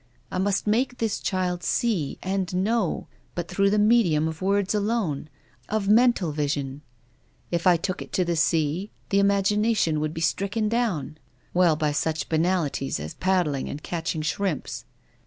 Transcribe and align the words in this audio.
I 0.31 0.39
must 0.39 0.65
make 0.65 0.97
this 0.97 1.19
child 1.19 1.61
see 1.61 2.17
and 2.23 2.51
know, 2.55 3.05
but 3.35 3.47
through 3.47 3.69
the 3.69 3.77
medium 3.77 4.27
of 4.27 4.41
words 4.41 4.73
alone, 4.73 5.29
of 5.69 5.87
mental 5.87 6.31
vision. 6.31 6.81
If 7.51 7.67
I 7.67 7.77
took 7.77 8.01
it 8.01 8.11
to 8.13 8.25
the 8.25 8.35
sea 8.35 8.89
the 9.09 9.19
imagination 9.19 9.99
would 9.99 10.15
be 10.15 10.19
stricken 10.21 10.67
down— 10.69 11.19
well, 11.53 11.75
by 11.75 11.91
such 11.91 12.29
banalities 12.29 12.99
as 12.99 13.13
pad 13.13 13.45
dling 13.45 13.69
and 13.69 13.83
catching 13.83 14.23
shrimps." 14.23 14.85